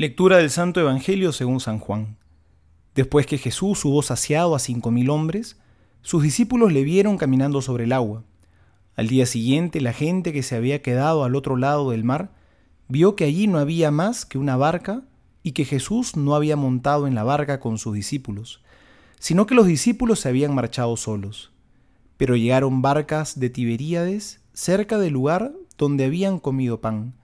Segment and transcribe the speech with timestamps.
[0.00, 2.16] Lectura del Santo Evangelio según San Juan.
[2.94, 5.58] Después que Jesús hubo saciado a cinco mil hombres,
[6.00, 8.24] sus discípulos le vieron caminando sobre el agua.
[8.96, 12.32] Al día siguiente, la gente que se había quedado al otro lado del mar
[12.88, 15.02] vio que allí no había más que una barca
[15.42, 18.62] y que Jesús no había montado en la barca con sus discípulos,
[19.18, 21.52] sino que los discípulos se habían marchado solos.
[22.16, 27.19] Pero llegaron barcas de Tiberíades cerca del lugar donde habían comido pan.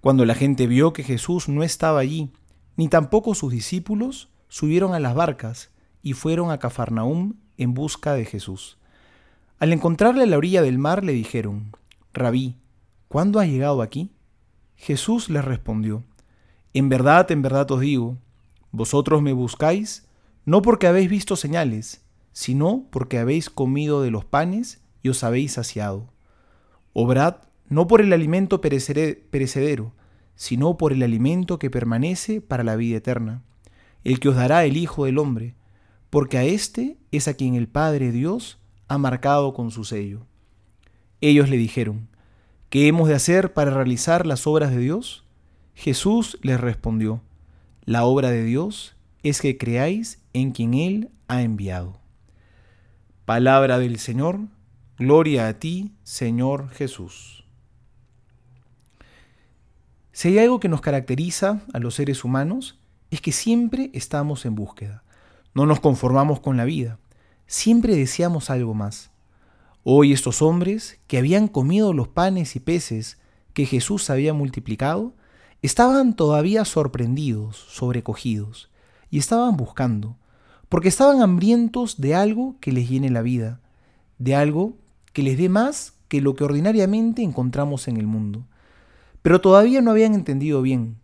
[0.00, 2.30] Cuando la gente vio que Jesús no estaba allí,
[2.76, 5.70] ni tampoco sus discípulos, subieron a las barcas
[6.02, 8.78] y fueron a Cafarnaúm en busca de Jesús.
[9.58, 11.72] Al encontrarle a la orilla del mar le dijeron,
[12.12, 12.56] Rabí,
[13.08, 14.12] ¿cuándo has llegado aquí?
[14.76, 16.04] Jesús les respondió,
[16.72, 18.16] En verdad, en verdad os digo,
[18.70, 20.06] vosotros me buscáis
[20.44, 25.52] no porque habéis visto señales, sino porque habéis comido de los panes y os habéis
[25.52, 26.06] saciado.
[26.94, 29.92] Obrad no por el alimento perecedero,
[30.34, 33.42] sino por el alimento que permanece para la vida eterna,
[34.04, 35.54] el que os dará el Hijo del Hombre,
[36.10, 40.26] porque a éste es a quien el Padre Dios ha marcado con su sello.
[41.20, 42.08] Ellos le dijeron,
[42.70, 45.26] ¿qué hemos de hacer para realizar las obras de Dios?
[45.74, 47.22] Jesús les respondió,
[47.84, 52.00] la obra de Dios es que creáis en quien Él ha enviado.
[53.24, 54.40] Palabra del Señor,
[54.98, 57.44] gloria a ti, Señor Jesús.
[60.18, 62.76] Si hay algo que nos caracteriza a los seres humanos,
[63.12, 65.04] es que siempre estamos en búsqueda.
[65.54, 66.98] No nos conformamos con la vida.
[67.46, 69.12] Siempre deseamos algo más.
[69.84, 73.18] Hoy estos hombres, que habían comido los panes y peces
[73.52, 75.14] que Jesús había multiplicado,
[75.62, 78.70] estaban todavía sorprendidos, sobrecogidos,
[79.10, 80.16] y estaban buscando,
[80.68, 83.60] porque estaban hambrientos de algo que les llene la vida,
[84.18, 84.74] de algo
[85.12, 88.42] que les dé más que lo que ordinariamente encontramos en el mundo.
[89.28, 90.96] Pero todavía no habían entendido bien.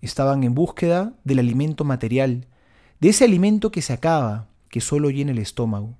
[0.00, 2.48] Estaban en búsqueda del alimento material,
[2.98, 5.96] de ese alimento que se acaba, que solo llena el estómago.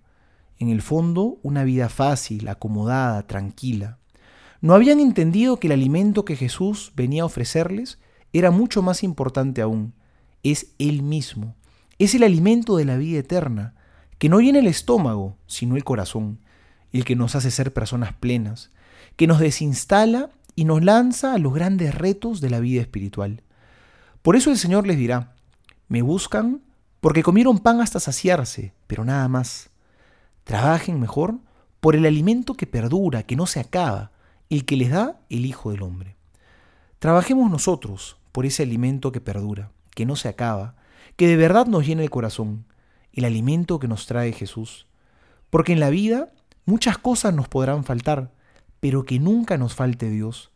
[0.58, 3.98] En el fondo, una vida fácil, acomodada, tranquila.
[4.60, 8.00] No habían entendido que el alimento que Jesús venía a ofrecerles
[8.32, 9.94] era mucho más importante aún.
[10.42, 11.54] Es Él mismo.
[12.00, 13.76] Es el alimento de la vida eterna,
[14.18, 16.40] que no llena el estómago, sino el corazón,
[16.92, 18.72] el que nos hace ser personas plenas,
[19.14, 23.42] que nos desinstala y nos lanza a los grandes retos de la vida espiritual.
[24.20, 25.32] Por eso el Señor les dirá,
[25.88, 26.60] me buscan
[27.00, 29.70] porque comieron pan hasta saciarse, pero nada más.
[30.44, 31.38] Trabajen mejor
[31.80, 34.12] por el alimento que perdura, que no se acaba,
[34.50, 36.18] el que les da el Hijo del Hombre.
[36.98, 40.74] Trabajemos nosotros por ese alimento que perdura, que no se acaba,
[41.16, 42.66] que de verdad nos llena el corazón,
[43.14, 44.86] el alimento que nos trae Jesús.
[45.48, 46.34] Porque en la vida
[46.66, 48.30] muchas cosas nos podrán faltar,
[48.80, 50.50] pero que nunca nos falte Dios,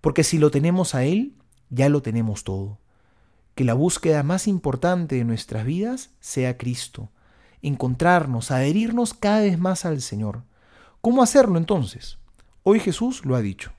[0.00, 1.34] porque si lo tenemos a Él,
[1.70, 2.78] ya lo tenemos todo.
[3.54, 7.10] Que la búsqueda más importante de nuestras vidas sea Cristo,
[7.62, 10.42] encontrarnos, adherirnos cada vez más al Señor.
[11.00, 12.18] ¿Cómo hacerlo entonces?
[12.62, 13.72] Hoy Jesús lo ha dicho.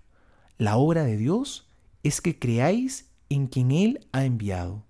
[0.57, 1.68] La obra de Dios
[2.03, 4.84] es que creáis en quien Él ha enviado,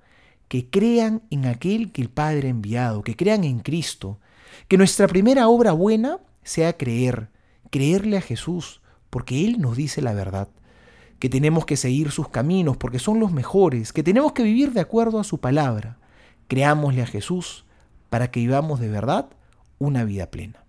[0.47, 4.19] que crean en aquel que el Padre ha enviado, que crean en Cristo,
[4.67, 7.29] que nuestra primera obra buena sea creer,
[7.69, 8.80] creerle a Jesús,
[9.11, 10.47] porque Él nos dice la verdad,
[11.19, 14.81] que tenemos que seguir sus caminos porque son los mejores, que tenemos que vivir de
[14.81, 15.99] acuerdo a su palabra.
[16.47, 17.63] Creámosle a Jesús
[18.09, 19.29] para que vivamos de verdad
[19.77, 20.65] una vida plena.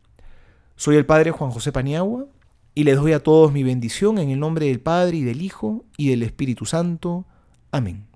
[0.76, 2.26] Soy el Padre Juan José Paniagua
[2.74, 5.86] y les doy a todos mi bendición en el nombre del Padre y del Hijo
[5.96, 7.24] y del Espíritu Santo.
[7.70, 8.11] Amén.